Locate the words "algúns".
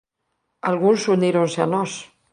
0.69-1.01